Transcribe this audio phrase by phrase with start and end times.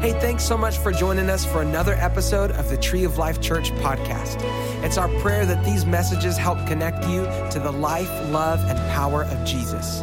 [0.00, 3.40] Hey, thanks so much for joining us for another episode of the Tree of Life
[3.40, 4.40] Church podcast.
[4.84, 9.24] It's our prayer that these messages help connect you to the life, love, and power
[9.24, 10.02] of Jesus.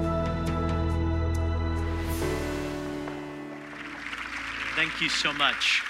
[4.76, 5.82] Thank you so much.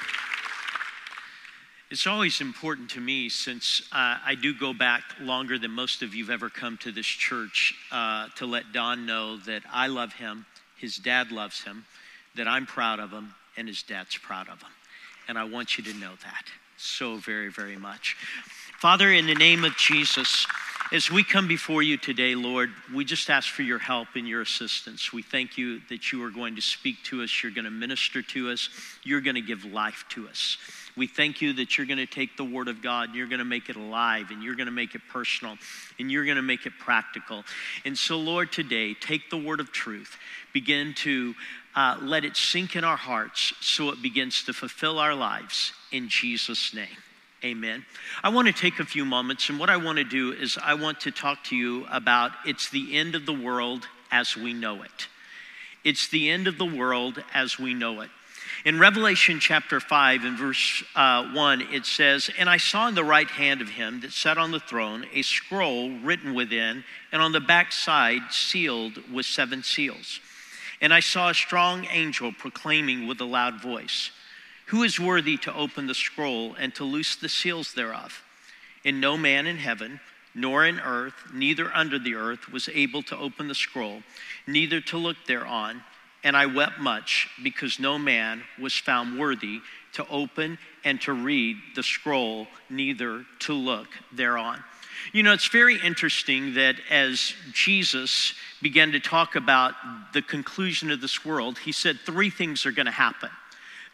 [1.90, 6.14] It's always important to me since uh, I do go back longer than most of
[6.14, 10.46] you've ever come to this church uh, to let Don know that I love him,
[10.78, 11.86] his dad loves him,
[12.36, 14.72] that I'm proud of him, and his dad's proud of him.
[15.28, 16.46] And I want you to know that
[16.78, 18.16] so very, very much.
[18.80, 20.46] Father, in the name of Jesus,
[20.92, 24.42] as we come before you today, Lord, we just ask for your help and your
[24.42, 25.12] assistance.
[25.12, 28.22] We thank you that you are going to speak to us, you're going to minister
[28.22, 28.70] to us,
[29.04, 30.58] you're going to give life to us.
[30.98, 33.40] We thank you that you're going to take the Word of God and you're going
[33.40, 35.58] to make it alive and you're going to make it personal
[36.00, 37.44] and you're going to make it practical.
[37.84, 40.18] And so, Lord, today, take the Word of truth,
[40.54, 41.34] begin to
[41.76, 46.08] uh, let it sink in our hearts so it begins to fulfill our lives in
[46.10, 46.98] Jesus' name.
[47.44, 47.86] Amen.
[48.24, 50.74] I want to take a few moments, and what I want to do is I
[50.74, 54.82] want to talk to you about it's the end of the world as we know
[54.82, 55.08] it.
[55.84, 58.10] It's the end of the world as we know it.
[58.64, 63.04] In Revelation chapter 5 and verse uh, 1, it says, And I saw in the
[63.04, 67.32] right hand of him that sat on the throne a scroll written within, and on
[67.32, 70.20] the back side sealed with seven seals.
[70.82, 74.12] And I saw a strong angel proclaiming with a loud voice,
[74.68, 78.24] Who is worthy to open the scroll and to loose the seals thereof?
[78.84, 80.00] And no man in heaven,
[80.34, 84.04] nor in earth, neither under the earth, was able to open the scroll,
[84.46, 85.82] neither to look thereon.
[86.24, 89.62] And I wept much because no man was found worthy
[89.94, 94.64] to open and to read the scroll, neither to look thereon.
[95.14, 99.74] You know, it's very interesting that as Jesus began to talk about
[100.14, 103.30] the conclusion of this world, he said three things are going to happen.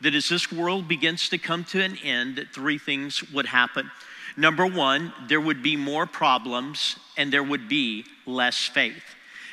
[0.02, 3.92] That as this world begins to come to an end, that three things would happen.
[4.38, 9.04] Number one, there would be more problems and there would be less faith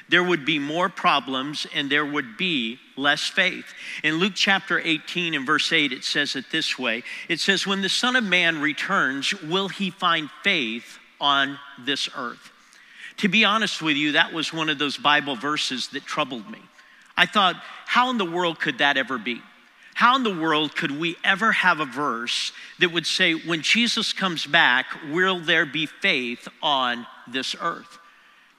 [0.08, 3.75] there would be more problems and there would be less faith.
[4.03, 7.82] In Luke chapter 18 and verse 8, it says it this way It says, When
[7.82, 12.50] the Son of Man returns, will he find faith on this earth?
[13.18, 16.60] To be honest with you, that was one of those Bible verses that troubled me.
[17.16, 19.42] I thought, how in the world could that ever be?
[19.94, 24.12] How in the world could we ever have a verse that would say, when Jesus
[24.12, 27.98] comes back, will there be faith on this earth?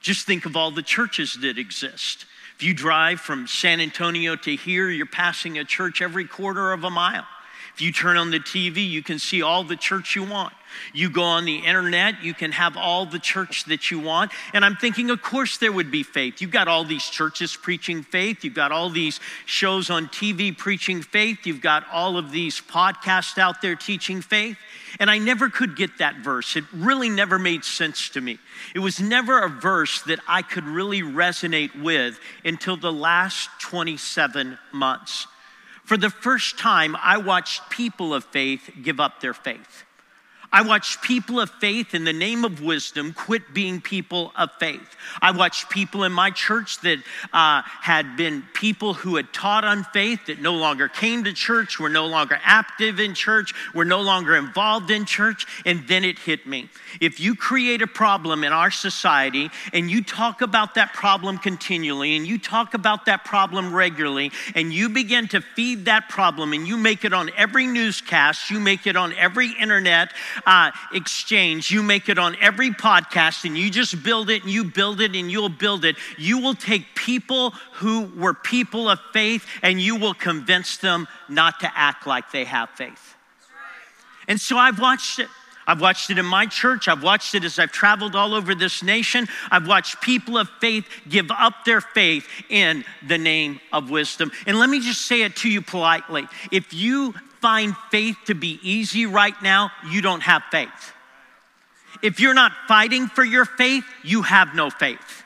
[0.01, 2.25] Just think of all the churches that exist.
[2.57, 6.83] If you drive from San Antonio to here, you're passing a church every quarter of
[6.83, 7.25] a mile.
[7.73, 10.53] If you turn on the TV, you can see all the church you want.
[10.93, 14.31] You go on the internet, you can have all the church that you want.
[14.53, 16.41] And I'm thinking, of course, there would be faith.
[16.41, 18.43] You've got all these churches preaching faith.
[18.43, 21.45] You've got all these shows on TV preaching faith.
[21.45, 24.57] You've got all of these podcasts out there teaching faith.
[24.99, 26.55] And I never could get that verse.
[26.55, 28.39] It really never made sense to me.
[28.73, 34.57] It was never a verse that I could really resonate with until the last 27
[34.71, 35.27] months.
[35.89, 39.85] For the first time, I watched people of faith give up their faith.
[40.51, 44.95] I watched people of faith in the name of wisdom quit being people of faith.
[45.21, 46.97] I watched people in my church that
[47.31, 51.79] uh, had been people who had taught on faith that no longer came to church,
[51.79, 56.17] were no longer active in church, were no longer involved in church, and then it
[56.17, 56.69] hit me.
[56.99, 62.15] If you create a problem in our society and you talk about that problem continually
[62.15, 66.67] and you talk about that problem regularly and you begin to feed that problem and
[66.67, 70.13] you make it on every newscast, you make it on every internet,
[70.45, 74.63] uh, exchange, you make it on every podcast, and you just build it and you
[74.63, 75.95] build it and you'll build it.
[76.17, 81.59] You will take people who were people of faith and you will convince them not
[81.61, 83.15] to act like they have faith.
[84.27, 85.27] And so I've watched it.
[85.69, 86.87] I've watched it in my church.
[86.87, 89.27] I've watched it as I've traveled all over this nation.
[89.51, 94.31] I've watched people of faith give up their faith in the name of wisdom.
[94.47, 96.27] And let me just say it to you politely.
[96.51, 100.93] If you find faith to be easy right now, you don't have faith.
[102.01, 105.23] If you're not fighting for your faith, you have no faith.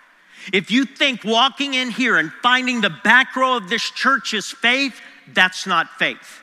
[0.51, 4.51] If you think walking in here and finding the back row of this church is
[4.51, 5.00] faith,
[5.34, 6.42] that's not faith.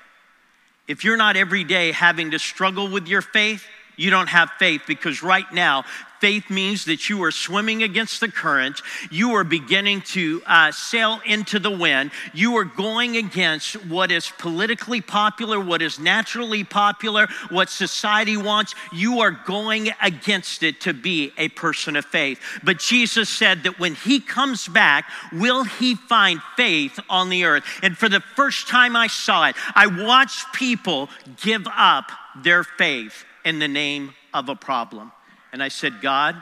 [0.88, 3.62] If you're not every day having to struggle with your faith,
[4.00, 5.84] you don't have faith because right now,
[6.20, 8.82] Faith means that you are swimming against the current.
[9.10, 12.10] You are beginning to uh, sail into the wind.
[12.34, 18.74] You are going against what is politically popular, what is naturally popular, what society wants.
[18.92, 22.38] You are going against it to be a person of faith.
[22.62, 27.64] But Jesus said that when he comes back, will he find faith on the earth?
[27.82, 31.08] And for the first time I saw it, I watched people
[31.40, 35.12] give up their faith in the name of a problem.
[35.52, 36.36] And I said, God,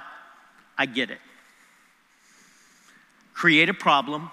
[0.77, 1.19] I get it.
[3.35, 4.31] Create a problem,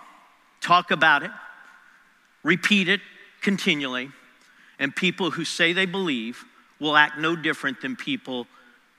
[0.61, 1.31] talk about it,
[2.43, 3.01] repeat it
[3.41, 4.09] continually,
[4.79, 6.43] and people who say they believe
[6.79, 8.47] will act no different than people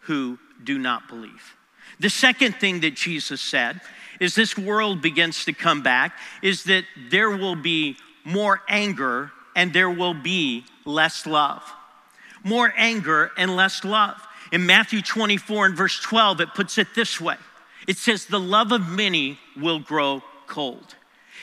[0.01, 1.57] who do not believe.
[1.99, 3.81] The second thing that Jesus said
[4.21, 9.73] is this world begins to come back is that there will be more anger and
[9.73, 11.63] there will be less love.
[12.47, 14.23] More anger and less love.
[14.53, 17.37] In Matthew 24 and verse 12, it puts it this way
[17.89, 20.95] it says, The love of many will grow cold.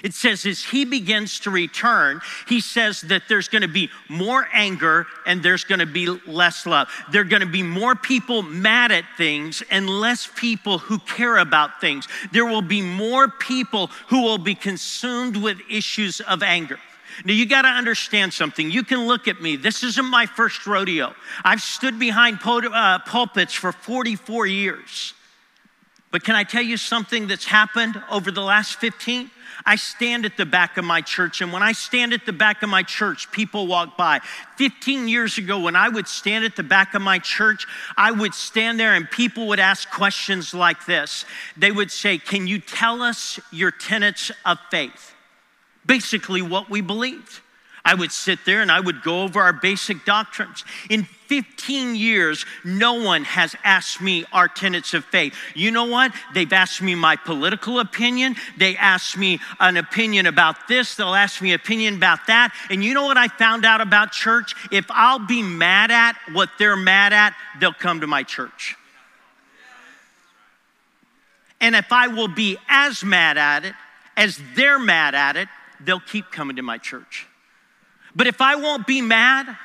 [0.02, 5.06] It says, as he begins to return, he says that there's to be more anger
[5.26, 6.90] and there's to be less love.
[7.12, 11.80] There are to be more people mad at things and less people who care about
[11.80, 12.08] things.
[12.32, 16.80] There will be more people who will be consumed with issues of anger.
[17.26, 18.72] Now, you got to understand something.
[18.72, 19.56] You can look at me.
[19.56, 21.14] This isn't my first rodeo.
[21.44, 25.14] I've stood behind uh, pulpits for 44 years.
[26.12, 29.32] But can I tell you something that's happened over the last 15?
[29.66, 32.64] I stand at the back of my church, and when I stand at the back
[32.64, 34.20] of my church, people walk by.
[34.58, 37.66] 15 years ago, when I would stand at the back of my church,
[37.96, 41.26] I would stand there and people would ask questions like this.
[41.56, 45.13] They would say, Can you tell us your tenets of faith?
[45.86, 47.40] Basically what we believed.
[47.86, 50.64] I would sit there and I would go over our basic doctrines.
[50.90, 55.36] In 15 years, no one has asked me our tenets of faith.
[55.54, 56.14] You know what?
[56.34, 58.38] They've asked me my political opinion.
[58.58, 60.96] They asked me an opinion about this.
[60.96, 62.54] They'll ask me opinion about that.
[62.70, 64.56] And you know what I found out about church?
[64.72, 68.78] If I'll be mad at what they're mad at, they'll come to my church.
[71.60, 73.74] And if I will be as mad at it
[74.16, 75.50] as they're mad at it,
[75.86, 77.28] they'll keep coming to my church.
[78.16, 79.58] But if I won't be mad,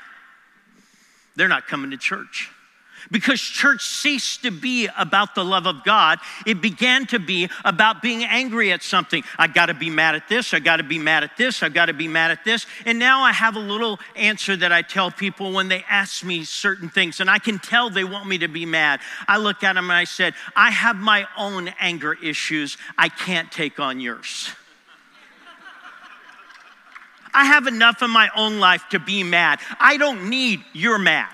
[1.36, 2.50] they're not coming to church.
[3.10, 6.18] Because church ceased to be about the love of God.
[6.46, 9.22] It began to be about being angry at something.
[9.38, 12.08] I gotta be mad at this, I gotta be mad at this, I gotta be
[12.08, 12.66] mad at this.
[12.84, 16.44] And now I have a little answer that I tell people when they ask me
[16.44, 19.00] certain things, and I can tell they want me to be mad.
[19.26, 23.50] I look at them and I said, I have my own anger issues, I can't
[23.52, 24.50] take on yours.
[27.34, 29.60] I have enough in my own life to be mad.
[29.78, 31.32] I don't need your mad.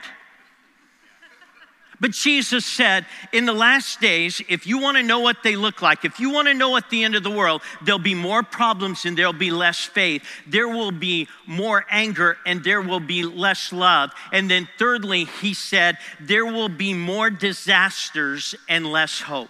[2.00, 5.80] But Jesus said, in the last days, if you want to know what they look
[5.80, 8.42] like, if you want to know at the end of the world, there'll be more
[8.42, 10.22] problems and there'll be less faith.
[10.46, 14.10] There will be more anger and there will be less love.
[14.32, 19.48] And then, thirdly, he said, there will be more disasters and less hope.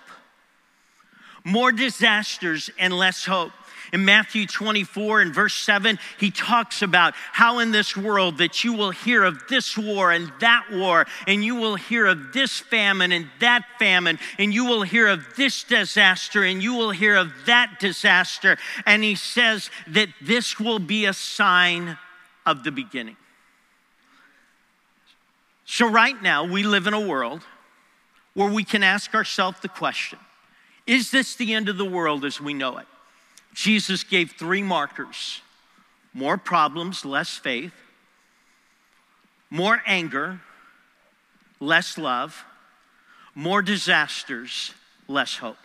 [1.44, 3.52] More disasters and less hope.
[3.93, 8.73] In Matthew 24 and verse 7, he talks about how in this world that you
[8.73, 13.12] will hear of this war and that war, and you will hear of this famine
[13.12, 17.31] and that famine, and you will hear of this disaster and you will hear of
[17.47, 18.56] that disaster.
[18.87, 21.99] And he says that this will be a sign
[22.47, 23.17] of the beginning.
[25.67, 27.43] So, right now, we live in a world
[28.35, 30.19] where we can ask ourselves the question
[30.86, 32.86] Is this the end of the world as we know it?
[33.54, 35.40] Jesus gave three markers
[36.12, 37.73] more problems, less faith,
[39.50, 40.40] more anger,
[41.59, 42.44] less love,
[43.35, 44.73] more disasters,
[45.09, 45.56] less hope.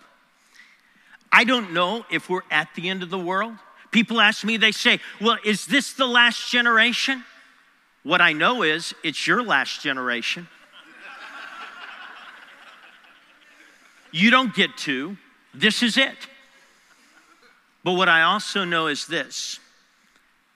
[1.32, 3.54] I don't know if we're at the end of the world.
[3.92, 7.24] People ask me, they say, Well, is this the last generation?
[8.04, 10.48] What I know is it's your last generation.
[14.12, 15.18] You don't get to,
[15.54, 16.16] this is it.
[17.84, 19.60] But what I also know is this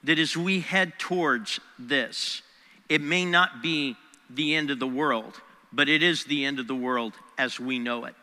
[0.03, 2.41] that as we head towards this,
[2.89, 3.95] it may not be
[4.29, 5.39] the end of the world,
[5.71, 8.13] but it is the end of the world as we know it.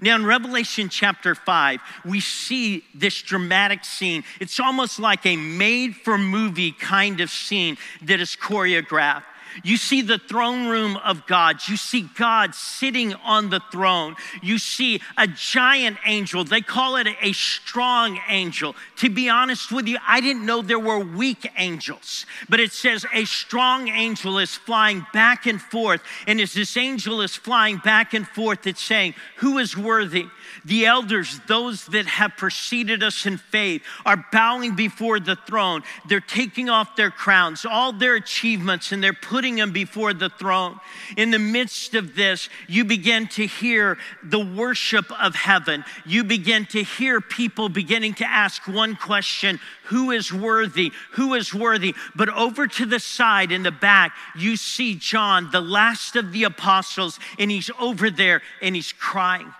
[0.00, 4.24] Now, in Revelation chapter 5, we see this dramatic scene.
[4.40, 9.22] It's almost like a made for movie kind of scene that is choreographed.
[9.62, 11.60] You see the throne room of God.
[11.68, 14.16] You see God sitting on the throne.
[14.42, 16.44] You see a giant angel.
[16.44, 18.74] They call it a strong angel.
[18.96, 23.06] To be honest with you, I didn't know there were weak angels, but it says
[23.12, 26.02] a strong angel is flying back and forth.
[26.26, 30.26] And as this angel is flying back and forth, it's saying, Who is worthy?
[30.64, 35.82] The elders, those that have preceded us in faith, are bowing before the throne.
[36.08, 40.80] They're taking off their crowns, all their achievements, and they're putting them before the throne.
[41.16, 45.84] In the midst of this, you begin to hear the worship of heaven.
[46.04, 50.92] You begin to hear people beginning to ask one question Who is worthy?
[51.12, 51.94] Who is worthy?
[52.14, 56.44] But over to the side in the back, you see John, the last of the
[56.44, 59.52] apostles, and he's over there and he's crying.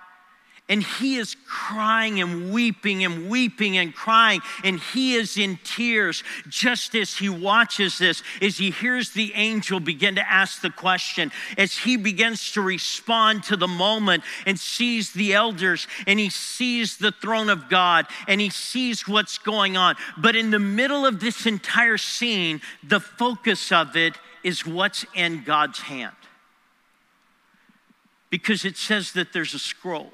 [0.68, 4.40] And he is crying and weeping and weeping and crying.
[4.64, 9.78] And he is in tears just as he watches this, as he hears the angel
[9.78, 15.12] begin to ask the question, as he begins to respond to the moment and sees
[15.12, 19.94] the elders and he sees the throne of God and he sees what's going on.
[20.18, 25.44] But in the middle of this entire scene, the focus of it is what's in
[25.44, 26.16] God's hand.
[28.30, 30.10] Because it says that there's a scroll.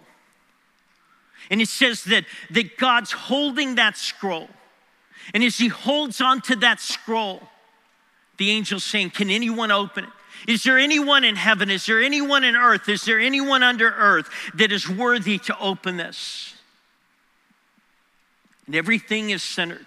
[1.50, 4.48] And it says that, that God's holding that scroll.
[5.34, 7.42] And as he holds onto that scroll,
[8.38, 10.10] the angel's saying, Can anyone open it?
[10.48, 11.70] Is there anyone in heaven?
[11.70, 12.88] Is there anyone in earth?
[12.88, 16.54] Is there anyone under earth that is worthy to open this?
[18.66, 19.86] And everything is centered.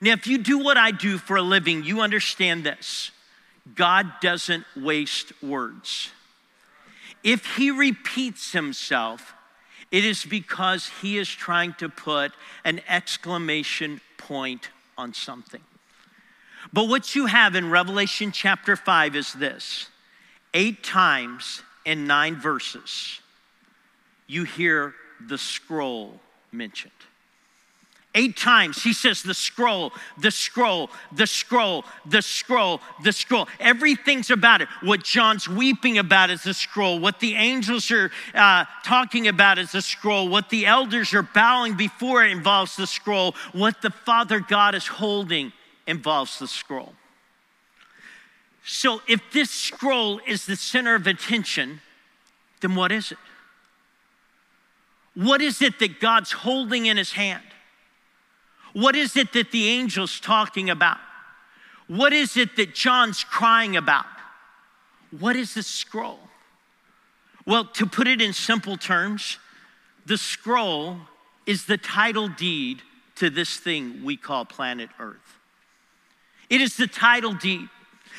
[0.00, 3.10] Now, if you do what I do for a living, you understand this
[3.74, 6.10] God doesn't waste words.
[7.22, 9.34] If he repeats himself,
[9.90, 12.32] it is because he is trying to put
[12.64, 15.62] an exclamation point on something.
[16.72, 19.88] But what you have in Revelation chapter 5 is this
[20.54, 23.20] eight times in nine verses,
[24.26, 24.94] you hear
[25.26, 26.20] the scroll
[26.52, 26.92] mentioned.
[28.12, 33.46] Eight times he says the scroll, the scroll, the scroll, the scroll, the scroll.
[33.60, 34.68] Everything's about it.
[34.82, 36.98] What John's weeping about is the scroll.
[36.98, 40.28] What the angels are uh, talking about is the scroll.
[40.28, 43.36] What the elders are bowing before involves the scroll.
[43.52, 45.52] What the Father God is holding
[45.86, 46.94] involves the scroll.
[48.64, 51.80] So if this scroll is the center of attention,
[52.60, 53.18] then what is it?
[55.14, 57.42] What is it that God's holding in his hand?
[58.72, 60.98] What is it that the angel's talking about?
[61.86, 64.06] What is it that John's crying about?
[65.18, 66.20] What is the scroll?
[67.46, 69.38] Well, to put it in simple terms,
[70.06, 70.98] the scroll
[71.46, 72.82] is the title deed
[73.16, 75.38] to this thing we call planet Earth.
[76.48, 77.68] It is the title deed.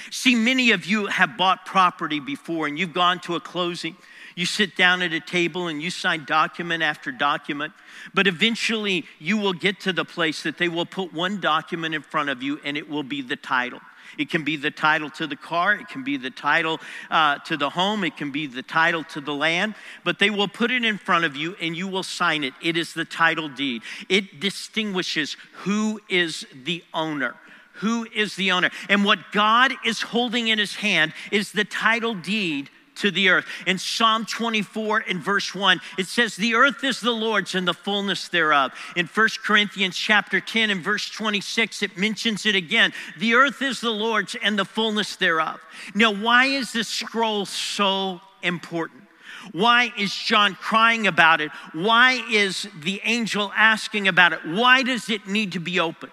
[0.10, 3.96] See, many of you have bought property before and you've gone to a closing
[4.36, 7.74] you sit down at a table and you sign document after document,
[8.14, 12.02] but eventually you will get to the place that they will put one document in
[12.02, 13.80] front of you and it will be the title.
[14.18, 17.56] It can be the title to the car, it can be the title uh, to
[17.56, 20.84] the home, it can be the title to the land, but they will put it
[20.84, 22.54] in front of you and you will sign it.
[22.62, 23.84] It is the title deed.
[24.10, 27.36] It distinguishes who is the owner.
[27.76, 28.70] Who is the owner?
[28.90, 32.70] And what God is holding in his hand is the title deed
[33.02, 33.46] to the earth.
[33.68, 37.74] In Psalm 24 in verse 1, it says, The earth is the Lord's and the
[37.74, 38.72] fullness thereof.
[38.96, 42.94] In 1 Corinthians chapter 10 and verse 26, it mentions it again.
[43.18, 45.60] The earth is the Lord's and the fullness thereof.
[45.94, 49.02] Now, why is this scroll so important?
[49.52, 51.52] Why is John crying about it?
[51.74, 54.46] Why is the angel asking about it?
[54.46, 56.12] Why does it need to be opened?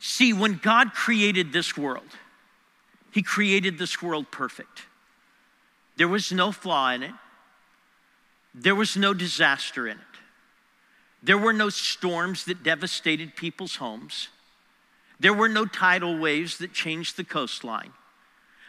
[0.00, 2.04] See, when God created this world,
[3.12, 4.82] he created this world perfect.
[5.96, 7.14] There was no flaw in it,
[8.54, 10.04] there was no disaster in it.
[11.22, 14.28] There were no storms that devastated people's homes.
[15.18, 17.92] There were no tidal waves that changed the coastline.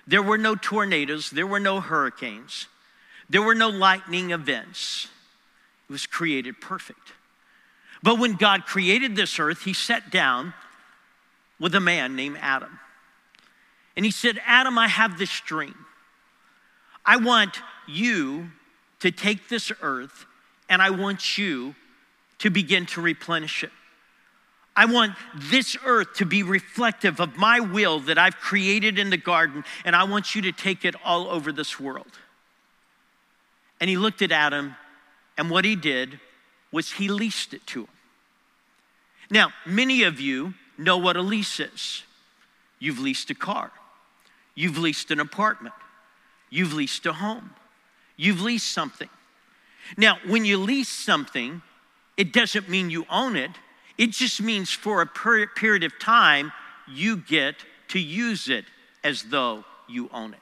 [0.05, 1.29] There were no tornadoes.
[1.29, 2.67] There were no hurricanes.
[3.29, 5.07] There were no lightning events.
[5.89, 7.13] It was created perfect.
[8.03, 10.53] But when God created this earth, He sat down
[11.59, 12.79] with a man named Adam.
[13.95, 15.75] And he said, Adam, I have this dream.
[17.05, 18.51] I want you
[18.99, 20.25] to take this earth
[20.69, 21.75] and I want you
[22.39, 23.71] to begin to replenish it.
[24.75, 29.17] I want this earth to be reflective of my will that I've created in the
[29.17, 32.07] garden, and I want you to take it all over this world.
[33.81, 34.75] And he looked at Adam,
[35.37, 36.19] and what he did
[36.71, 37.89] was he leased it to him.
[39.29, 42.03] Now, many of you know what a lease is.
[42.79, 43.71] You've leased a car.
[44.55, 45.75] You've leased an apartment.
[46.49, 47.51] You've leased a home.
[48.17, 49.09] You've leased something.
[49.97, 51.61] Now, when you lease something,
[52.17, 53.51] it doesn't mean you own it.
[53.97, 56.51] It just means for a per- period of time,
[56.87, 57.55] you get
[57.89, 58.65] to use it
[59.03, 60.39] as though you own it.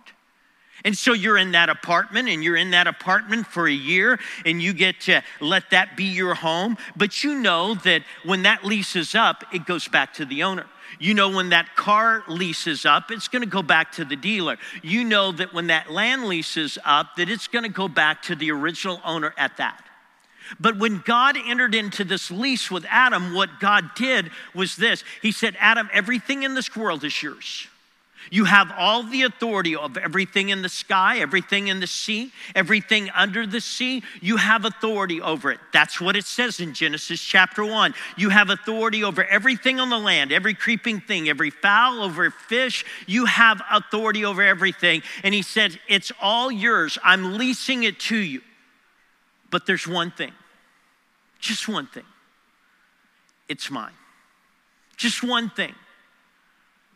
[0.85, 4.61] And so you're in that apartment and you're in that apartment for a year and
[4.61, 6.77] you get to let that be your home.
[6.95, 10.65] But you know that when that lease is up, it goes back to the owner.
[10.97, 14.57] You know, when that car leases up, it's going to go back to the dealer.
[14.81, 18.23] You know that when that land lease is up, that it's going to go back
[18.23, 19.83] to the original owner at that.
[20.59, 25.31] But when God entered into this lease with Adam, what God did was this He
[25.31, 27.67] said, Adam, everything in this world is yours.
[28.31, 33.09] You have all the authority of everything in the sky, everything in the sea, everything
[33.11, 34.03] under the sea.
[34.21, 35.59] You have authority over it.
[35.73, 37.93] That's what it says in Genesis chapter 1.
[38.17, 42.85] You have authority over everything on the land, every creeping thing, every fowl, over fish.
[43.07, 45.01] You have authority over everything.
[45.23, 46.97] And he said, It's all yours.
[47.03, 48.41] I'm leasing it to you.
[49.49, 50.33] But there's one thing,
[51.39, 52.03] just one thing.
[53.47, 53.93] It's mine.
[54.95, 55.73] Just one thing.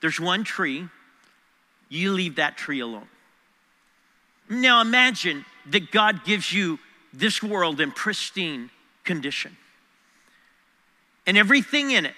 [0.01, 0.87] There's one tree
[1.93, 3.07] you leave that tree alone.
[4.49, 6.79] Now imagine that God gives you
[7.13, 8.69] this world in pristine
[9.03, 9.55] condition.
[11.25, 12.15] And everything in it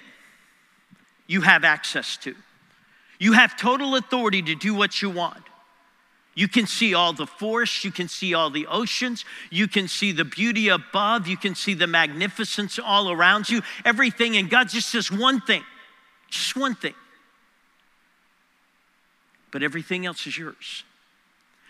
[1.28, 2.36] you have access to.
[3.20, 5.44] You have total authority to do what you want.
[6.36, 10.12] You can see all the forests, you can see all the oceans, you can see
[10.12, 14.36] the beauty above, you can see the magnificence all around you, everything.
[14.36, 15.64] And God just says one thing,
[16.30, 16.94] just one thing
[19.56, 20.84] but everything else is yours.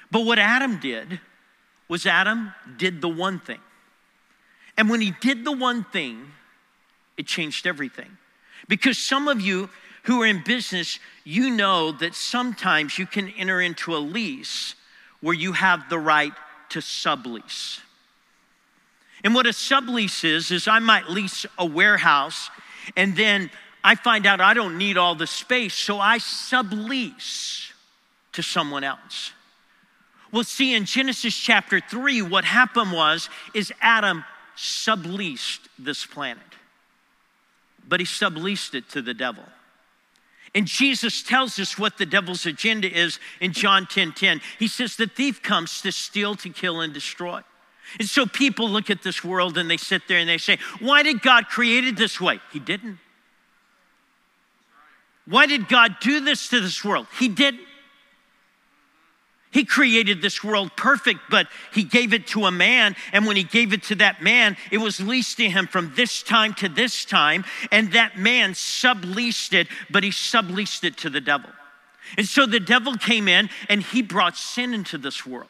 [0.10, 1.20] But what Adam did
[1.88, 3.60] was Adam did the one thing.
[4.76, 6.32] And when he did the one thing,
[7.16, 8.18] it changed everything.
[8.68, 9.70] Because some of you
[10.06, 14.74] who are in business, you know that sometimes you can enter into a lease
[15.22, 16.34] where you have the right
[16.70, 17.82] to sublease.
[19.24, 22.50] And what a sublease is, is I might lease a warehouse
[22.98, 23.52] and then
[23.84, 27.74] I find out I don't need all the space, so I sublease
[28.36, 29.32] to someone else.
[30.32, 34.24] Well, see, in Genesis chapter 3, what happened was is Adam
[34.58, 36.44] subleased this planet.
[37.88, 39.44] But he subleased it to the devil.
[40.54, 44.42] And Jesus tells us what the devil's agenda is in John 10 10.
[44.58, 47.42] He says, The thief comes to steal, to kill, and destroy.
[48.00, 51.04] And so people look at this world and they sit there and they say, Why
[51.04, 52.40] did God create it this way?
[52.52, 53.00] He didn't.
[55.28, 57.08] Why did God do this to this world?
[57.20, 57.68] He didn't.
[59.56, 62.94] He created this world perfect, but he gave it to a man.
[63.14, 66.22] And when he gave it to that man, it was leased to him from this
[66.22, 67.46] time to this time.
[67.72, 71.50] And that man subleased it, but he subleased it to the devil.
[72.18, 75.48] And so the devil came in and he brought sin into this world.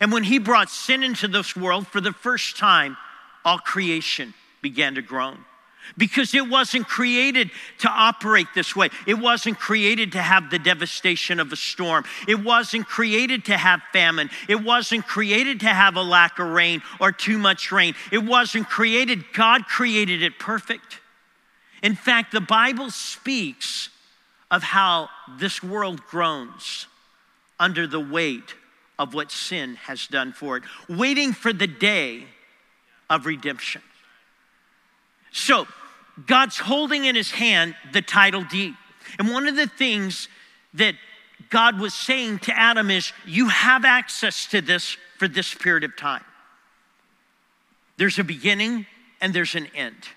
[0.00, 2.96] And when he brought sin into this world for the first time,
[3.44, 5.44] all creation began to groan
[5.96, 8.88] because it wasn't created to operate this way.
[9.06, 12.04] It wasn't created to have the devastation of a storm.
[12.26, 14.30] It wasn't created to have famine.
[14.48, 17.94] It wasn't created to have a lack of rain or too much rain.
[18.10, 21.00] It wasn't created, God created it perfect.
[21.82, 23.88] In fact, the Bible speaks
[24.50, 26.86] of how this world groans
[27.58, 28.54] under the weight
[28.98, 32.24] of what sin has done for it, waiting for the day
[33.10, 33.82] of redemption.
[35.32, 35.66] So,
[36.26, 38.74] God's holding in his hand the title deed.
[39.18, 40.28] And one of the things
[40.74, 40.94] that
[41.50, 45.96] God was saying to Adam is, You have access to this for this period of
[45.96, 46.24] time.
[47.96, 48.86] There's a beginning
[49.20, 50.08] and there's an end.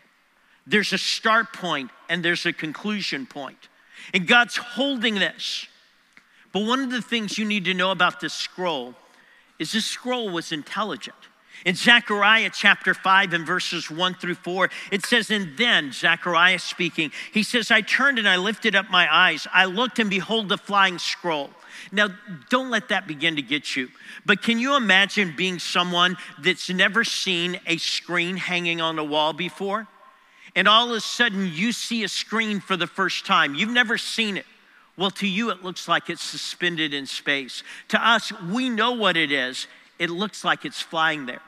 [0.67, 3.69] There's a start point and there's a conclusion point.
[4.13, 5.67] And God's holding this.
[6.51, 8.95] But one of the things you need to know about this scroll
[9.59, 11.15] is this scroll was intelligent.
[11.63, 17.11] In Zechariah chapter 5 and verses 1 through 4, it says, And then, Zechariah speaking,
[17.31, 19.47] he says, I turned and I lifted up my eyes.
[19.53, 21.49] I looked and behold the flying scroll.
[21.91, 22.09] Now,
[22.49, 23.89] don't let that begin to get you.
[24.25, 29.33] But can you imagine being someone that's never seen a screen hanging on a wall
[29.33, 29.87] before?
[30.55, 33.55] And all of a sudden, you see a screen for the first time.
[33.55, 34.45] You've never seen it.
[34.97, 37.63] Well, to you, it looks like it's suspended in space.
[37.89, 39.67] To us, we know what it is
[39.99, 41.41] it looks like it's flying there.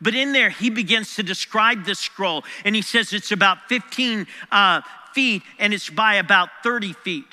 [0.00, 4.26] But in there, he begins to describe this scroll, and he says it's about 15
[4.50, 4.80] uh,
[5.12, 7.24] feet and it's by about 30 feet.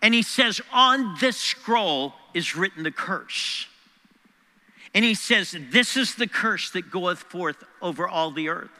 [0.00, 3.66] And he says, On this scroll is written the curse.
[4.94, 8.70] And he says, This is the curse that goeth forth over all the earth.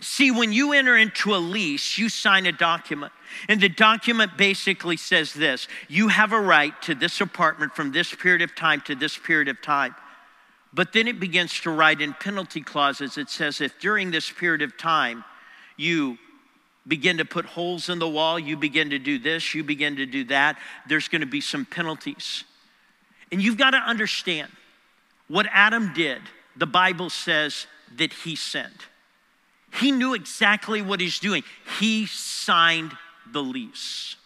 [0.00, 3.12] See, when you enter into a lease, you sign a document.
[3.48, 8.14] And the document basically says this you have a right to this apartment from this
[8.14, 9.94] period of time to this period of time.
[10.72, 13.18] But then it begins to write in penalty clauses.
[13.18, 15.24] It says if during this period of time
[15.76, 16.18] you
[16.86, 20.06] begin to put holes in the wall, you begin to do this, you begin to
[20.06, 22.44] do that, there's going to be some penalties.
[23.32, 24.50] And you've got to understand
[25.28, 26.20] what Adam did,
[26.56, 27.66] the Bible says
[27.96, 28.84] that he sinned.
[29.72, 31.44] He knew exactly what he's doing.
[31.78, 32.92] He signed
[33.30, 34.16] the lease.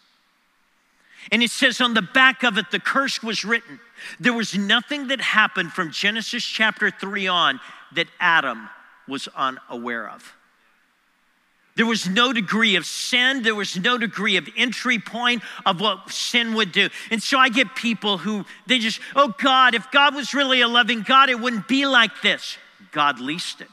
[1.31, 3.79] And it says on the back of it, the curse was written.
[4.19, 7.59] There was nothing that happened from Genesis chapter 3 on
[7.95, 8.69] that Adam
[9.07, 10.35] was unaware of.
[11.75, 13.43] There was no degree of sin.
[13.43, 16.89] There was no degree of entry point of what sin would do.
[17.11, 20.69] And so I get people who, they just, oh God, if God was really a
[20.69, 22.57] loving God, it wouldn't be like this.
[22.91, 23.67] God leased it.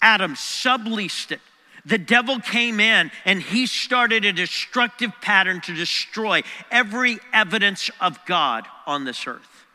[0.00, 1.40] Adam subleased it.
[1.84, 8.18] The devil came in and he started a destructive pattern to destroy every evidence of
[8.26, 9.66] God on this earth.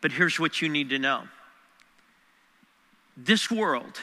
[0.00, 1.24] But here's what you need to know
[3.16, 4.00] this world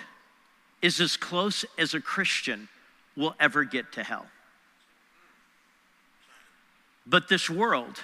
[0.82, 2.70] is as close as a Christian
[3.16, 4.28] will ever get to hell.
[7.08, 8.00] But this world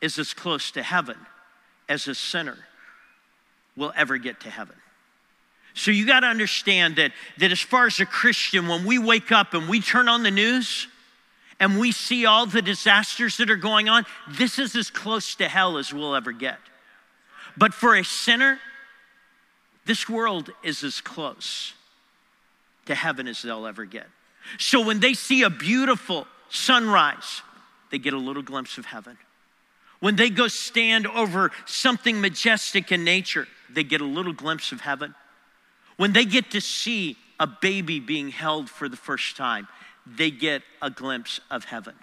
[0.00, 1.18] is as close to heaven
[1.88, 2.58] as a sinner
[3.76, 4.76] will ever get to heaven.
[5.74, 9.32] So you got to understand that, that as far as a Christian, when we wake
[9.32, 10.86] up and we turn on the news
[11.58, 15.48] and we see all the disasters that are going on, this is as close to
[15.48, 16.58] hell as we'll ever get.
[17.56, 18.60] But for a sinner,
[19.84, 21.74] this world is as close
[22.86, 24.06] to heaven as they'll ever get.
[24.58, 27.42] So when they see a beautiful sunrise,
[27.90, 29.18] they get a little glimpse of heaven.
[30.00, 34.80] When they go stand over something majestic in nature, they get a little glimpse of
[34.80, 35.14] heaven.
[35.96, 39.68] When they get to see a baby being held for the first time,
[40.06, 41.94] they get a glimpse of heaven.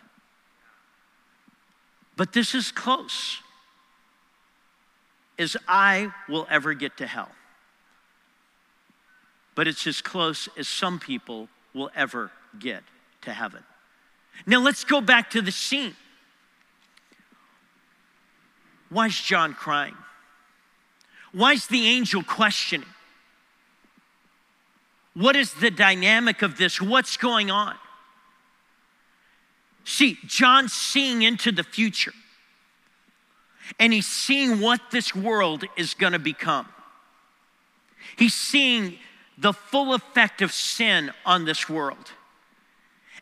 [2.15, 3.37] But this is close
[5.39, 7.29] as I will ever get to hell.
[9.55, 12.83] But it's as close as some people will ever get
[13.23, 13.63] to heaven.
[14.45, 15.95] Now let's go back to the scene.
[18.89, 19.95] Why is John crying?
[21.31, 22.87] Why is the angel questioning?
[25.13, 26.81] What is the dynamic of this?
[26.81, 27.75] What's going on?
[29.83, 32.13] See, John's seeing into the future,
[33.79, 36.67] and he's seeing what this world is going to become.
[38.15, 38.97] He's seeing
[39.37, 42.11] the full effect of sin on this world.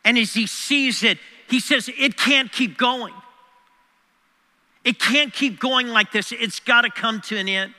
[0.04, 1.17] And as he sees it,
[1.49, 3.13] he says, It can't keep going.
[4.84, 6.32] It can't keep going like this.
[6.32, 7.73] It's got to come to an end.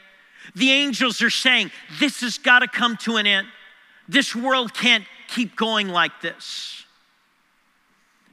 [0.54, 3.46] The angels are saying, This has got to come to an end.
[4.10, 6.84] This world can't keep going like this.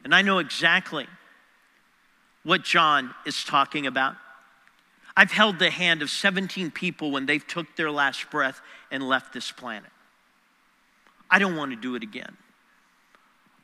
[0.04, 1.06] And I know exactly
[2.44, 4.16] what John is talking about.
[5.16, 8.60] I've held the hand of 17 people when they've took their last breath
[8.90, 9.92] and left this planet.
[11.30, 12.36] I don't want to do it again.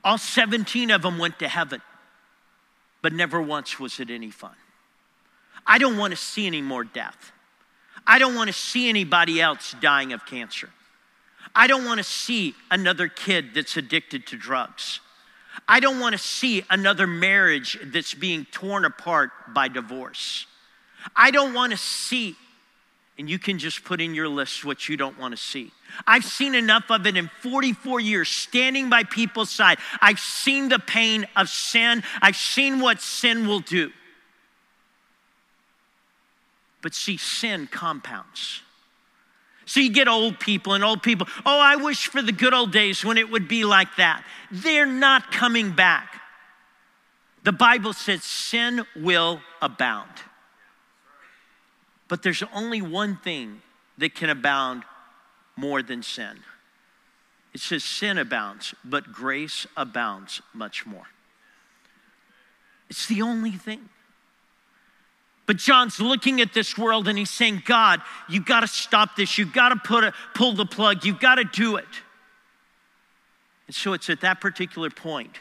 [0.03, 1.81] All 17 of them went to heaven,
[3.01, 4.55] but never once was it any fun.
[5.65, 7.31] I don't want to see any more death.
[8.05, 10.69] I don't want to see anybody else dying of cancer.
[11.55, 14.99] I don't want to see another kid that's addicted to drugs.
[15.67, 20.47] I don't want to see another marriage that's being torn apart by divorce.
[21.15, 22.35] I don't want to see,
[23.19, 25.71] and you can just put in your list what you don't want to see.
[26.07, 29.77] I've seen enough of it in 44 years, standing by people's side.
[30.01, 33.91] I've seen the pain of sin, I've seen what sin will do.
[36.81, 38.61] But see, sin compounds.
[39.65, 42.71] So you get old people and old people, oh, I wish for the good old
[42.71, 44.23] days when it would be like that.
[44.51, 46.21] They're not coming back.
[47.43, 50.09] The Bible says sin will abound.
[52.07, 53.61] But there's only one thing
[53.97, 54.83] that can abound
[55.55, 56.39] more than sin.
[57.53, 61.07] It says sin abounds, but grace abounds much more.
[62.89, 63.89] It's the only thing.
[65.45, 69.37] But John's looking at this world and he's saying, God, you got to stop this.
[69.37, 71.03] You got to put a, pull the plug.
[71.03, 71.85] You've got to do it.
[73.67, 75.37] And so it's at that particular point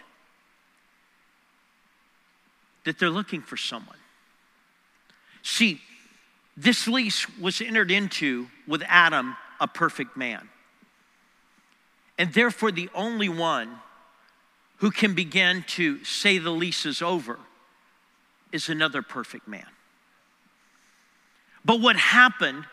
[2.84, 3.96] that they're looking for someone.
[5.42, 5.80] See,
[6.56, 10.48] this lease was entered into with Adam, a perfect man.
[12.18, 13.78] And therefore, the only one
[14.76, 17.38] who can begin to say the lease is over
[18.50, 19.66] is another perfect man.
[21.64, 22.64] But what happened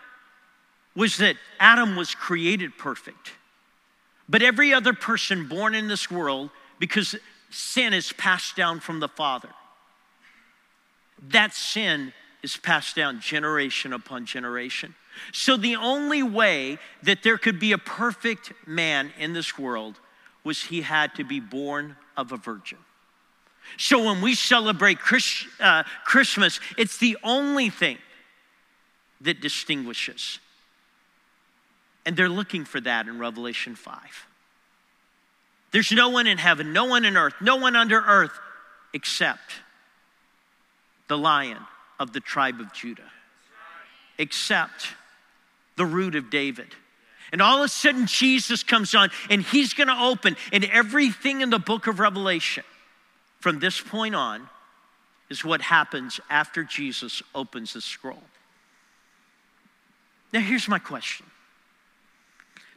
[0.95, 3.31] was that Adam was created perfect.
[4.27, 6.49] But every other person born in this world,
[6.79, 7.15] because
[7.49, 9.49] sin is passed down from the Father,
[11.29, 14.95] that sin is passed down generation upon generation.
[15.33, 19.99] So the only way that there could be a perfect man in this world
[20.43, 22.77] was he had to be born of a virgin.
[23.77, 27.97] So when we celebrate Chris, uh, Christmas, it's the only thing
[29.21, 30.39] that distinguishes.
[32.05, 33.99] And they're looking for that in Revelation 5.
[35.71, 38.37] There's no one in heaven, no one in earth, no one under earth
[38.93, 39.53] except
[41.07, 41.59] the lion
[41.99, 43.11] of the tribe of Judah,
[44.17, 44.87] except
[45.75, 46.67] the root of David.
[47.31, 51.41] And all of a sudden, Jesus comes on and he's going to open, and everything
[51.41, 52.63] in the book of Revelation
[53.39, 54.49] from this point on
[55.29, 58.23] is what happens after Jesus opens the scroll.
[60.31, 61.25] Now, here's my question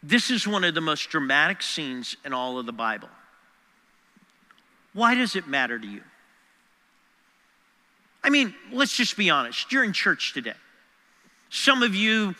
[0.02, 3.08] this is one of the most dramatic scenes in all of the Bible.
[4.94, 6.02] Why does it matter to you?
[8.24, 9.72] I mean, let's just be honest.
[9.72, 10.54] You're in church today.
[11.50, 12.34] Some of you,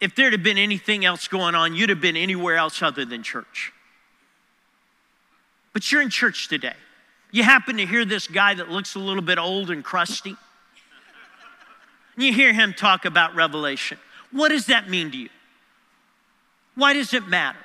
[0.00, 3.22] if there'd have been anything else going on, you'd have been anywhere else other than
[3.22, 3.72] church.
[5.72, 6.74] But you're in church today.
[7.30, 10.36] You happen to hear this guy that looks a little bit old and crusty.
[12.16, 13.98] You hear him talk about Revelation.
[14.32, 15.28] What does that mean to you?
[16.74, 17.58] Why does it matter?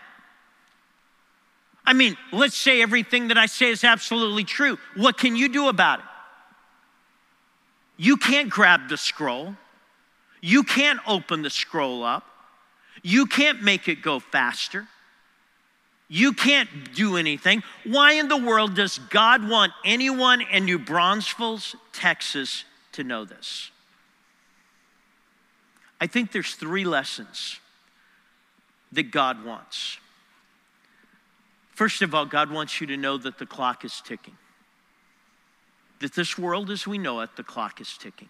[1.86, 4.78] I mean, let's say everything that I say is absolutely true.
[4.96, 6.06] What can you do about it?
[7.98, 9.56] You can't grab the scroll.
[10.42, 12.26] You can't open the scroll up.
[13.04, 14.88] You can't make it go faster.
[16.08, 17.64] You can't do anything.
[17.84, 23.72] Why in the world does God want anyone in New Braunfels, Texas to know this?
[26.00, 27.60] I think there's three lessons
[28.92, 29.98] that God wants.
[31.74, 34.38] First of all, God wants you to know that the clock is ticking.
[36.00, 38.30] That this world as we know it, the clock is ticking.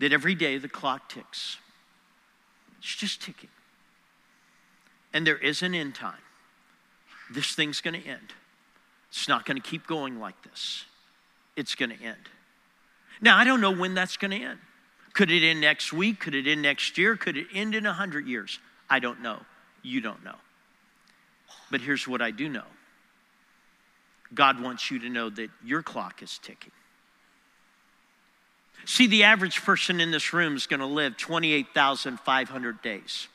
[0.00, 1.58] That every day the clock ticks.
[2.78, 3.48] It's just ticking.
[5.12, 6.14] And there is an end time.
[7.30, 8.34] This thing's going to end.
[9.08, 10.84] It's not going to keep going like this.
[11.56, 12.28] It's going to end.
[13.20, 14.58] Now, I don't know when that's going to end.
[15.16, 16.20] Could it end next week?
[16.20, 17.16] Could it end next year?
[17.16, 18.58] Could it end in a 100 years?
[18.90, 19.40] I don't know.
[19.82, 20.34] You don't know.
[21.70, 22.66] But here's what I do know
[24.34, 26.70] God wants you to know that your clock is ticking.
[28.84, 33.28] See, the average person in this room is going to live 28,500 days.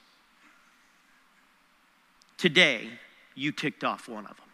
[2.38, 2.90] Today,
[3.34, 4.46] you ticked off one of them.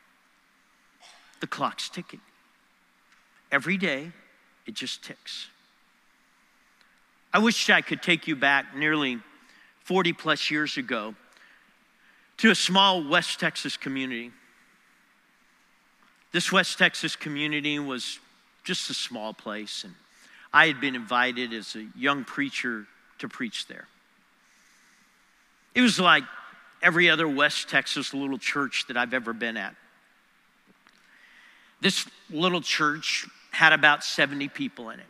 [1.41, 2.21] The clock's ticking.
[3.51, 4.13] Every day,
[4.65, 5.49] it just ticks.
[7.38, 9.19] I wish I could take you back nearly
[9.84, 11.13] 40 plus years ago
[12.38, 14.32] to a small West Texas community.
[16.32, 18.17] This West Texas community was
[18.63, 19.93] just a small place, and
[20.52, 22.88] I had been invited as a young preacher
[23.19, 23.88] to preach there.
[25.76, 26.23] It was like
[26.82, 29.76] every other West Texas little church that I've ever been at.
[31.82, 35.06] This little church had about 70 people in it.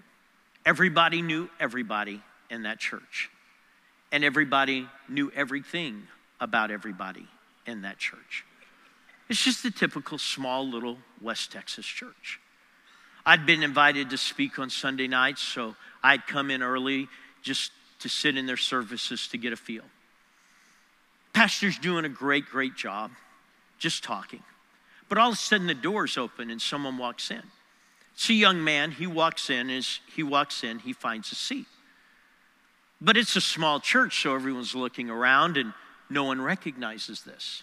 [0.67, 3.30] Everybody knew everybody in that church,
[4.12, 6.03] and everybody knew everything
[6.41, 7.25] about everybody
[7.65, 8.43] in that church.
[9.30, 12.41] It's just a typical small little West Texas church.
[13.25, 17.08] I'd been invited to speak on Sunday nights, so I'd come in early
[17.41, 19.86] just to sit in their services to get a feel.
[21.32, 23.12] Pastor's doing a great, great job,
[23.80, 24.43] just talking.
[25.08, 27.43] But all of a sudden, the doors open and someone walks in.
[28.17, 28.89] It's a young man.
[28.89, 29.69] He walks in.
[29.69, 31.67] As he walks in, he finds a seat.
[32.99, 35.71] But it's a small church, so everyone's looking around and
[36.10, 37.62] no one recognizes this.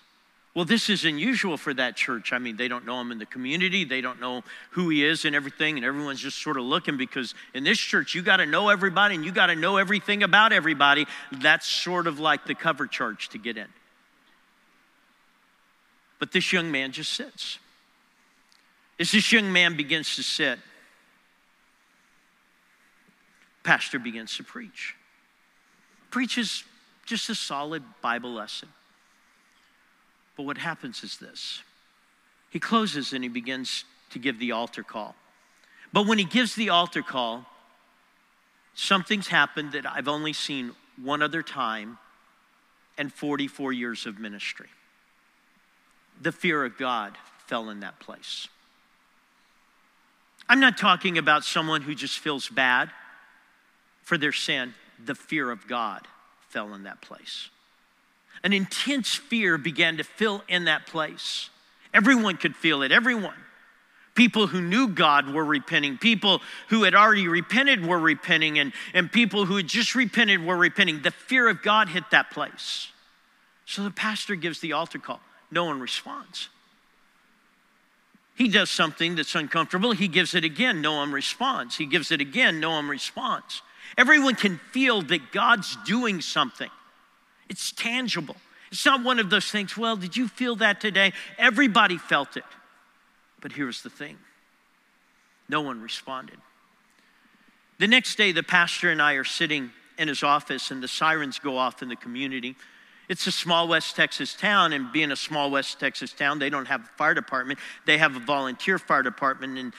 [0.54, 2.32] Well, this is unusual for that church.
[2.32, 5.24] I mean, they don't know him in the community, they don't know who he is
[5.24, 8.46] and everything, and everyone's just sort of looking because in this church, you got to
[8.46, 11.06] know everybody and you got to know everything about everybody.
[11.32, 13.66] That's sort of like the cover charge to get in.
[16.20, 17.58] But this young man just sits.
[18.98, 20.59] As this young man begins to sit,
[23.64, 24.94] pastor begins to preach.
[26.11, 26.64] Preaches
[27.04, 28.68] just a solid Bible lesson.
[30.37, 31.62] But what happens is this
[32.50, 35.16] he closes and he begins to give the altar call.
[35.92, 37.46] But when he gives the altar call,
[38.74, 41.98] something's happened that I've only seen one other time
[42.96, 44.68] in 44 years of ministry.
[46.22, 47.14] The fear of God
[47.46, 48.48] fell in that place.
[50.48, 52.90] I'm not talking about someone who just feels bad
[54.02, 54.74] for their sin.
[55.04, 56.07] The fear of God
[56.48, 57.48] fell in that place.
[58.42, 61.48] An intense fear began to fill in that place.
[61.92, 63.35] Everyone could feel it, everyone.
[64.14, 65.98] People who knew God were repenting.
[65.98, 68.59] People who had already repented were repenting.
[68.59, 71.02] And, and people who had just repented were repenting.
[71.02, 72.88] The fear of God hit that place.
[73.66, 75.20] So the pastor gives the altar call.
[75.50, 76.48] No one responds.
[78.35, 79.92] He does something that's uncomfortable.
[79.92, 80.81] He gives it again.
[80.81, 81.77] No one responds.
[81.77, 82.59] He gives it again.
[82.61, 83.62] No one responds.
[83.97, 86.70] Everyone can feel that God's doing something.
[87.49, 88.37] It's tangible.
[88.73, 91.12] It's not one of those things, well, did you feel that today?
[91.38, 92.44] Everybody felt it.
[93.40, 94.18] But here's the thing
[95.49, 96.38] no one responded.
[97.79, 101.38] The next day, the pastor and I are sitting in his office, and the sirens
[101.38, 102.57] go off in the community.
[103.08, 106.66] It's a small West Texas town, and being a small West Texas town, they don't
[106.66, 107.58] have a fire department.
[107.86, 109.74] They have a volunteer fire department, and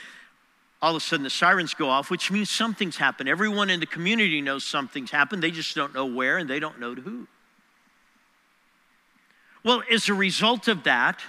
[0.82, 3.28] all of a sudden the sirens go off, which means something's happened.
[3.28, 5.42] Everyone in the community knows something's happened.
[5.42, 7.28] They just don't know where, and they don't know to who.
[9.64, 11.22] Well, as a result of that,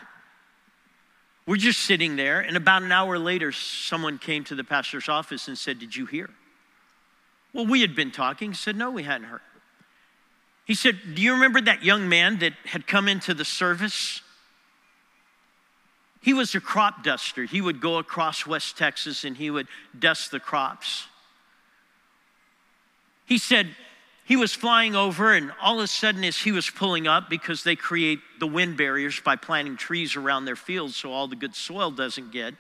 [1.47, 5.49] we're just sitting there, and about an hour later, someone came to the pastor's office
[5.49, 6.29] and said, Did you hear?
[7.55, 8.53] Well, we had been talking.
[8.53, 9.41] Said, No, we hadn't heard.
[10.67, 14.21] He said, Do you remember that young man that had come into the service?
[16.21, 17.45] He was a crop duster.
[17.45, 21.07] He would go across West Texas and he would dust the crops.
[23.27, 23.69] He said,
[24.27, 27.63] he was flying over, and all of a sudden, as he was pulling up, because
[27.63, 31.55] they create the wind barriers by planting trees around their fields so all the good
[31.55, 32.55] soil doesn't get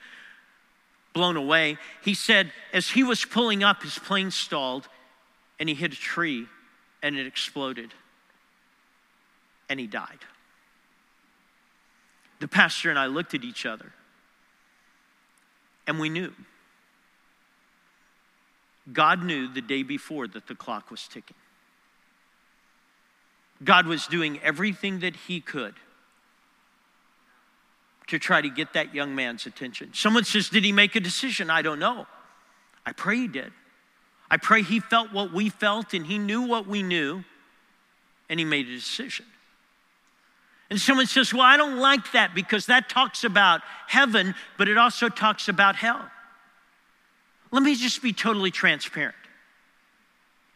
[1.13, 4.87] blown away, he said, as he was pulling up, his plane stalled
[5.59, 6.47] and he hit a tree
[7.03, 7.93] and it exploded
[9.69, 10.19] and he died.
[12.41, 13.93] The pastor and I looked at each other
[15.87, 16.33] and we knew.
[18.93, 21.37] God knew the day before that the clock was ticking.
[23.65, 25.75] God was doing everything that He could
[28.09, 29.93] to try to get that young man's attention.
[29.93, 31.51] Someone says, Did he make a decision?
[31.51, 32.07] I don't know.
[32.85, 33.53] I pray he did.
[34.31, 37.25] I pray he felt what we felt and he knew what we knew
[38.29, 39.25] and he made a decision.
[40.69, 44.77] And someone says, Well, I don't like that because that talks about heaven, but it
[44.77, 46.11] also talks about hell.
[47.53, 49.15] Let me just be totally transparent.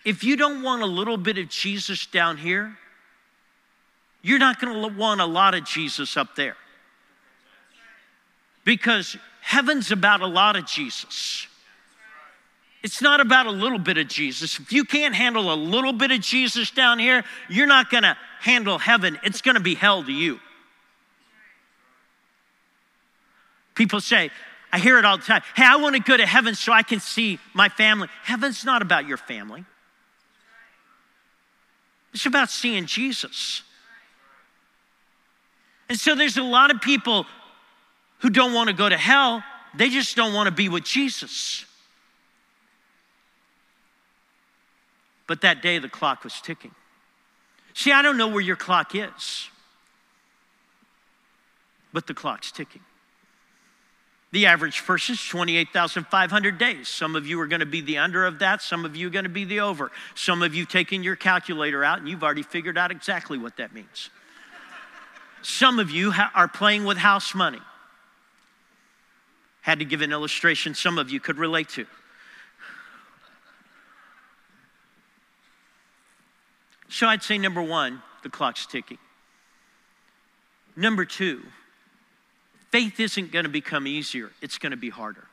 [0.05, 2.77] If you don't want a little bit of Jesus down here,
[4.23, 6.57] you're not going to want a lot of Jesus up there.
[8.65, 11.47] Because heaven's about a lot of Jesus.
[12.83, 14.59] It's not about a little bit of Jesus.
[14.59, 18.17] If you can't handle a little bit of Jesus down here, you're not going to
[18.41, 19.19] handle heaven.
[19.23, 20.41] It's going to be hell to you.
[23.75, 24.31] People say,
[24.73, 25.43] I hear it all the time.
[25.57, 28.09] Hey, I want to go to heaven so I can see my family.
[28.23, 29.65] Heaven's not about your family,
[32.15, 33.63] it's about seeing Jesus.
[35.89, 37.27] And so there's a lot of people
[38.19, 39.43] who don't want to go to hell,
[39.75, 41.65] they just don't want to be with Jesus.
[45.31, 46.73] But that day, the clock was ticking.
[47.73, 49.49] See, I don't know where your clock is,
[51.93, 52.81] but the clock's ticking.
[54.33, 56.89] The average person is 28,500 days.
[56.89, 58.61] Some of you are going to be the under of that.
[58.61, 59.93] Some of you are going to be the over.
[60.17, 63.73] Some of you taking your calculator out and you've already figured out exactly what that
[63.73, 64.11] means.
[65.43, 67.61] Some of you ha- are playing with house money.
[69.61, 71.87] Had to give an illustration some of you could relate to.
[76.91, 78.99] So I'd say number one, the clock's ticking.
[80.77, 81.43] Number two,
[82.71, 85.27] faith isn't going to become easier, it's going to be harder.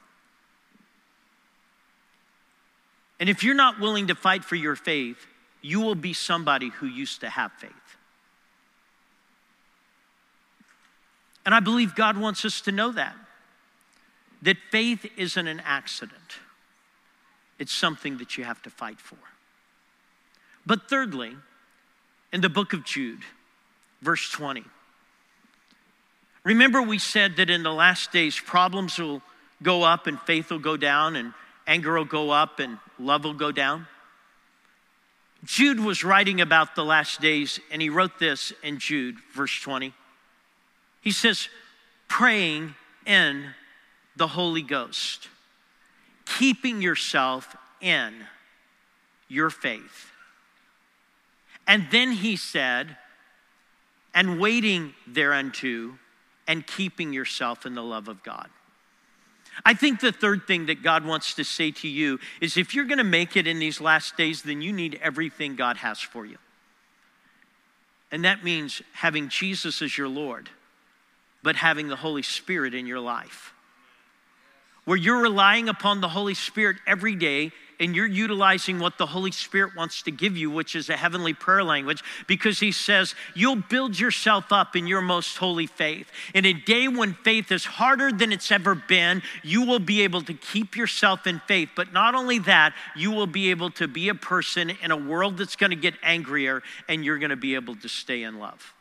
[3.20, 5.26] And if you're not willing to fight for your faith,
[5.62, 7.72] you will be somebody who used to have faith.
[11.44, 13.16] And I believe God wants us to know that.
[14.44, 16.38] That faith isn't an accident,
[17.58, 19.18] it's something that you have to fight for.
[20.68, 21.36] But thirdly,
[22.32, 23.22] in the book of Jude,
[24.02, 24.64] verse 20,
[26.44, 29.22] remember we said that in the last days problems will
[29.64, 31.34] go up and faith will go down and
[31.66, 33.88] anger will go up and love will go down?
[35.44, 39.94] Jude was writing about the last days, and he wrote this in Jude, verse 20.
[41.02, 41.48] He says,
[42.08, 43.46] praying in
[44.16, 45.28] the Holy Ghost,
[46.26, 48.14] keeping yourself in
[49.28, 50.12] your faith.
[51.68, 52.98] And then he said,
[54.14, 56.00] and waiting thereunto,
[56.48, 58.48] and keeping yourself in the love of God.
[59.66, 62.86] I think the third thing that God wants to say to you is if you're
[62.86, 66.26] going to make it in these last days, then you need everything God has for
[66.26, 66.38] you.
[68.12, 70.50] And that means having Jesus as your Lord,
[71.44, 73.54] but having the Holy Spirit in your life.
[74.88, 79.34] Where you're relying upon the Holy Spirit every day and you're utilizing what the Holy
[79.34, 83.58] Spirit wants to give you, which is a heavenly prayer language, because He says you'll
[83.58, 86.10] build yourself up in your most holy faith.
[86.34, 90.22] In a day when faith is harder than it's ever been, you will be able
[90.22, 91.72] to keep yourself in faith.
[91.76, 95.38] But not only that, you will be able to be a person in a world
[95.38, 98.74] that's going to get angrier, and you're going to be able to stay in love.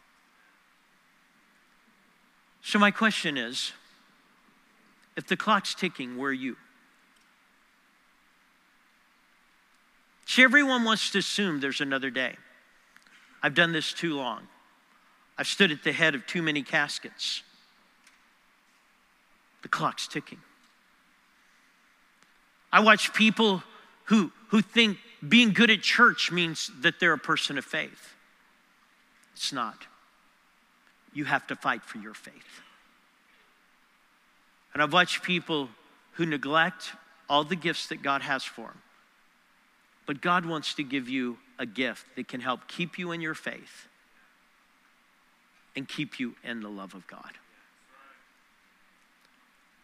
[2.63, 3.73] So, my question is
[5.17, 6.57] if the clock's ticking, where are you?
[10.27, 12.37] See, everyone wants to assume there's another day.
[13.43, 14.49] I've done this too long.
[15.39, 17.43] I've stood at the head of too many caskets.
[19.63, 20.39] The clock's ticking.
[22.73, 23.63] I watch people
[24.05, 28.15] who, who think being good at church means that they're a person of faith.
[29.35, 29.87] It's not.
[31.13, 32.63] You have to fight for your faith.
[34.77, 35.71] And I've watched people
[36.13, 36.93] who neglect
[37.31, 38.83] all the gifts that God has for them
[40.07, 43.35] but God wants to give you a gift that can help keep you in your
[43.35, 43.89] faith
[45.75, 47.33] and keep you in the love of God.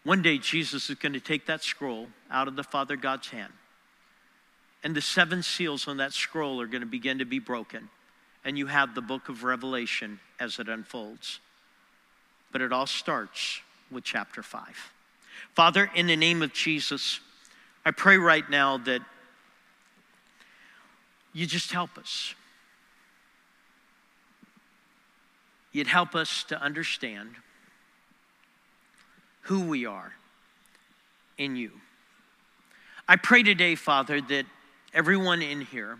[0.03, 3.53] One day, Jesus is going to take that scroll out of the Father God's hand,
[4.83, 7.89] and the seven seals on that scroll are going to begin to be broken,
[8.43, 11.39] and you have the book of Revelation as it unfolds.
[12.51, 13.61] But it all starts
[13.93, 14.91] with chapter 5.
[15.53, 17.19] Father, in the name of Jesus,
[17.85, 19.01] I pray right now that
[21.33, 22.35] you just help us.
[25.71, 27.35] You'd help us to understand
[29.41, 30.13] who we are
[31.37, 31.71] in you.
[33.07, 34.45] I pray today, Father, that
[34.93, 35.99] everyone in here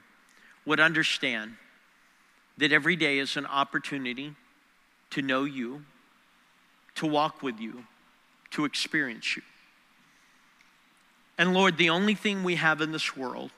[0.65, 1.55] would understand
[2.57, 4.35] that every day is an opportunity
[5.09, 5.83] to know you,
[6.95, 7.85] to walk with you,
[8.51, 9.43] to experience you.
[11.37, 13.51] And Lord, the only thing we have in this world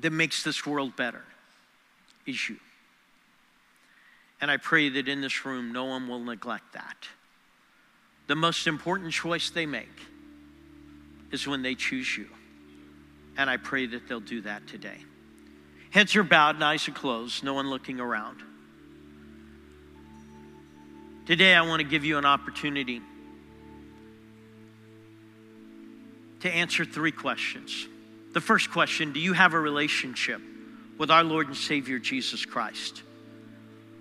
[0.00, 1.22] that makes this world better
[2.26, 2.56] is you.
[4.40, 7.08] And I pray that in this room, no one will neglect that.
[8.26, 10.00] The most important choice they make
[11.30, 12.28] is when they choose you.
[13.38, 14.98] And I pray that they'll do that today.
[15.90, 18.42] Heads are bowed and eyes are closed, no one looking around.
[21.26, 23.02] Today, I want to give you an opportunity
[26.38, 27.88] to answer three questions.
[28.32, 30.40] The first question Do you have a relationship
[30.98, 33.02] with our Lord and Savior Jesus Christ?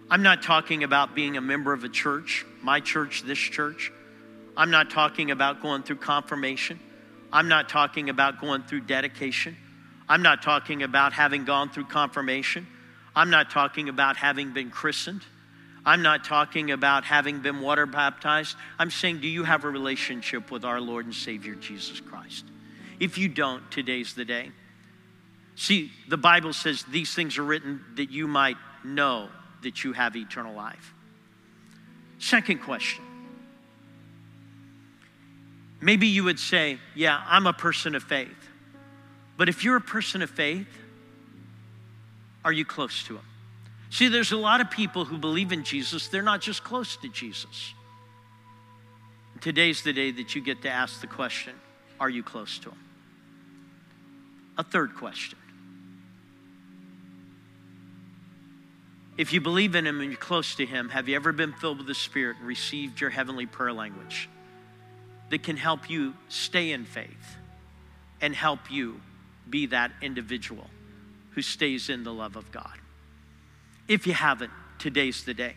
[0.08, 3.92] I'm not talking about being a member of a church, my church, this church.
[4.56, 6.80] I'm not talking about going through confirmation.
[7.34, 9.58] I'm not talking about going through dedication.
[10.08, 12.68] I'm not talking about having gone through confirmation.
[13.16, 15.24] I'm not talking about having been christened.
[15.86, 18.58] I'm not talking about having been water baptized.
[18.80, 22.46] I'm saying, do you have a relationship with our Lord and Savior Jesus Christ?
[23.00, 24.52] If you don't, today's the day.
[25.56, 29.30] See, the Bible says these things are written that you might know
[29.62, 30.94] that you have eternal life.
[32.20, 33.04] Second question.
[35.82, 38.50] Maybe you would say, Yeah, I'm a person of faith.
[39.38, 40.68] But if you're a person of faith,
[42.44, 43.26] are you close to Him?
[43.90, 47.10] See, there's a lot of people who believe in Jesus, they're not just close to
[47.10, 47.74] Jesus.
[49.42, 51.54] Today's the day that you get to ask the question
[52.00, 52.78] Are you close to Him?
[54.58, 55.38] a third question.
[59.18, 61.78] If you believe in Him and you're close to Him, have you ever been filled
[61.78, 64.30] with the Spirit and received your heavenly prayer language
[65.30, 67.38] that can help you stay in faith
[68.22, 69.00] and help you
[69.50, 70.70] be that individual
[71.32, 72.78] who stays in the love of God?
[73.88, 75.56] If you haven't, today's the day.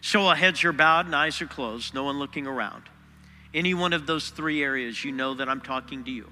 [0.00, 2.84] So our heads are bowed and eyes are closed, no one looking around.
[3.52, 6.28] Any one of those three areas, you know that I'm talking to you.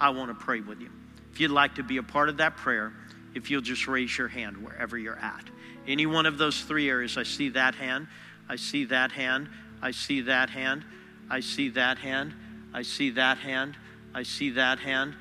[0.00, 0.90] I want to pray with you.
[1.32, 2.92] If you'd like to be a part of that prayer,
[3.34, 5.44] if you'll just raise your hand wherever you're at.
[5.86, 8.08] Any one of those three areas, I see that hand,
[8.48, 9.48] I see that hand,
[9.80, 10.84] I see that hand,
[11.30, 12.34] I see that hand,
[12.74, 13.76] I see that hand,
[14.14, 15.14] I see that hand,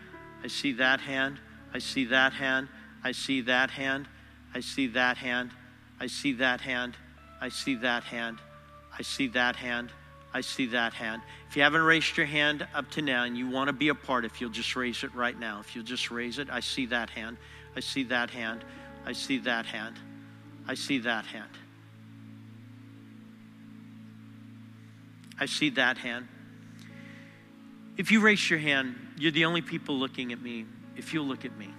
[0.44, 1.40] I see that hand,
[1.74, 2.70] I see that hand,
[3.04, 4.08] I see that hand,
[4.54, 5.52] I see that hand,
[6.00, 6.96] I see that hand,
[7.42, 8.40] I see that hand,
[8.98, 9.92] I see that hand.
[10.34, 11.22] I see that hand.
[11.50, 13.96] If you haven't raised your hand up to now and you want to be a
[13.96, 15.60] part, if you'll just raise it right now.
[15.62, 17.38] If you'll just raise it, I see that hand.
[17.76, 18.64] I see that hand.
[19.06, 19.96] I see that hand.
[20.68, 21.50] I see that hand.
[25.40, 26.28] I see that hand.
[27.96, 30.66] If you raise your hand, you're the only people looking at me.
[30.96, 31.70] If you'll look at me.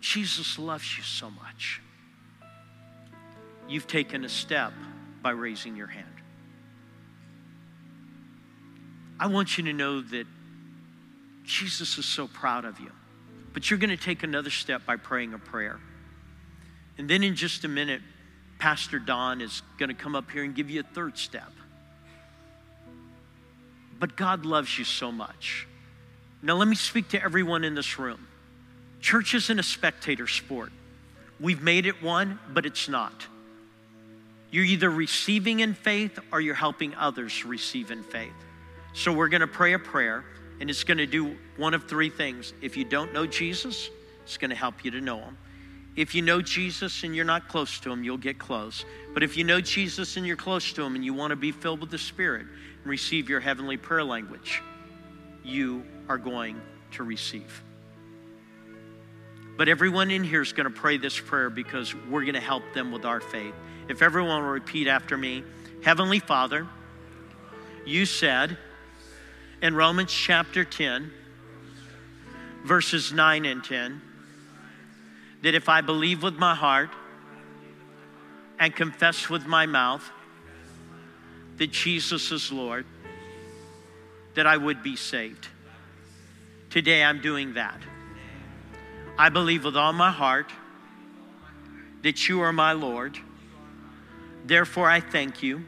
[0.00, 1.80] Jesus loves you so much.
[3.68, 4.72] You've taken a step
[5.22, 6.06] by raising your hand.
[9.20, 10.26] I want you to know that
[11.44, 12.92] Jesus is so proud of you.
[13.52, 15.80] But you're going to take another step by praying a prayer.
[16.96, 18.02] And then in just a minute,
[18.58, 21.50] Pastor Don is going to come up here and give you a third step.
[23.98, 25.66] But God loves you so much.
[26.40, 28.28] Now, let me speak to everyone in this room.
[29.00, 30.72] Church isn't a spectator sport.
[31.40, 33.26] We've made it one, but it's not.
[34.50, 38.32] You're either receiving in faith or you're helping others receive in faith.
[38.94, 40.24] So, we're going to pray a prayer,
[40.60, 42.52] and it's going to do one of three things.
[42.62, 43.90] If you don't know Jesus,
[44.24, 45.36] it's going to help you to know him.
[45.94, 48.84] If you know Jesus and you're not close to him, you'll get close.
[49.14, 51.52] But if you know Jesus and you're close to him and you want to be
[51.52, 52.46] filled with the Spirit
[52.82, 54.62] and receive your heavenly prayer language,
[55.44, 56.60] you are going
[56.92, 57.62] to receive.
[59.58, 62.62] But everyone in here is going to pray this prayer because we're going to help
[62.74, 63.54] them with our faith.
[63.88, 65.42] If everyone will repeat after me
[65.82, 66.68] Heavenly Father,
[67.84, 68.56] you said
[69.60, 71.10] in Romans chapter 10,
[72.64, 74.00] verses 9 and 10,
[75.42, 76.90] that if I believe with my heart
[78.60, 80.08] and confess with my mouth
[81.56, 82.86] that Jesus is Lord,
[84.36, 85.48] that I would be saved.
[86.70, 87.80] Today I'm doing that.
[89.18, 90.52] I believe with all my heart
[92.02, 93.18] that you are my Lord.
[94.46, 95.64] Therefore, I thank you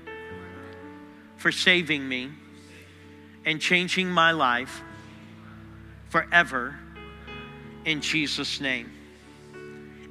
[1.36, 2.30] for saving me
[3.44, 4.82] and changing my life
[6.10, 6.78] forever
[7.84, 8.92] in Jesus' name.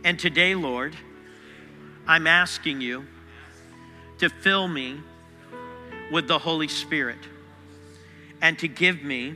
[0.04, 0.96] And today, Lord,
[2.06, 3.06] I'm asking you
[4.18, 5.00] to fill me
[6.12, 7.20] with the Holy Spirit
[8.42, 9.36] and to give me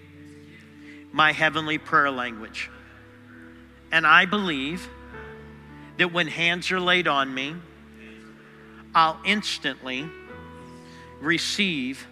[1.13, 2.69] my heavenly prayer language.
[3.93, 4.89] And I believe
[5.97, 7.55] that when hands are laid on me,
[8.95, 10.09] I'll instantly
[11.21, 12.07] receive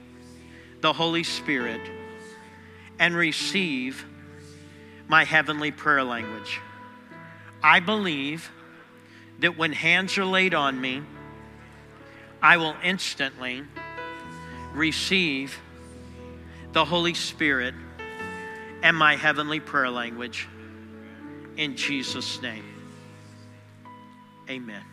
[0.81, 1.81] the Holy Spirit
[2.99, 4.05] and receive
[5.07, 6.59] my heavenly prayer language.
[7.63, 8.51] I believe
[9.39, 11.01] that when hands are laid on me,
[12.43, 13.63] I will instantly
[14.71, 15.59] receive
[16.73, 17.73] the Holy Spirit
[18.83, 20.47] and my heavenly prayer language
[21.57, 22.63] in Jesus' name.
[24.49, 24.83] Amen.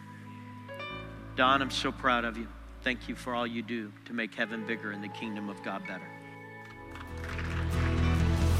[1.36, 2.48] Don, I'm so proud of you.
[2.82, 5.82] Thank you for all you do to make heaven bigger and the kingdom of God
[5.86, 6.06] better.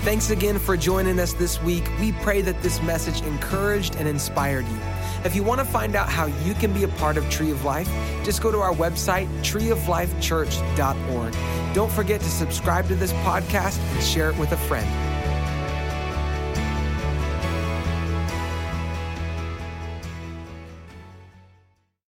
[0.03, 1.89] Thanks again for joining us this week.
[2.01, 4.79] We pray that this message encouraged and inspired you.
[5.25, 7.65] If you want to find out how you can be a part of Tree of
[7.65, 7.89] Life,
[8.25, 11.75] just go to our website, treeoflifechurch.org.
[11.75, 15.08] Don't forget to subscribe to this podcast and share it with a friend.